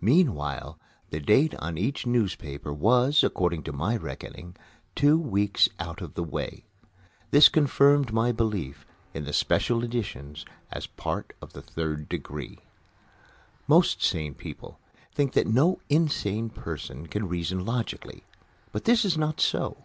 Meanwhile, 0.00 0.76
the 1.10 1.20
date 1.20 1.54
on 1.60 1.78
each 1.78 2.04
newspaper 2.04 2.72
was, 2.74 3.22
according 3.22 3.62
to 3.62 3.72
my 3.72 3.96
reckoning, 3.96 4.56
two 4.96 5.16
weeks 5.16 5.68
out 5.78 6.00
of 6.00 6.14
the 6.14 6.24
way. 6.24 6.64
This 7.30 7.48
confirmed 7.48 8.12
my 8.12 8.32
belief 8.32 8.84
in 9.14 9.22
the 9.22 9.32
special 9.32 9.84
editions 9.84 10.44
as 10.72 10.86
a 10.86 11.00
part 11.00 11.32
of 11.40 11.52
the 11.52 11.62
Third 11.62 12.08
Degree. 12.08 12.58
Most 13.68 14.02
sane 14.02 14.34
people 14.34 14.80
think 15.14 15.34
that 15.34 15.46
no 15.46 15.80
insane 15.88 16.50
person 16.50 17.06
can 17.06 17.28
reason 17.28 17.64
logically. 17.64 18.24
But 18.72 18.82
this 18.82 19.04
is 19.04 19.16
not 19.16 19.40
so. 19.40 19.84